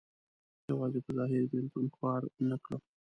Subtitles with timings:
[0.69, 2.81] یوازې په ظاهر بېلتون خوار نه کړم.